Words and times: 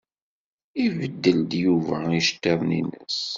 Ibeddel-d 0.85 1.51
Yuba 1.63 1.95
iceḍḍiḍen-nnes. 2.19 3.19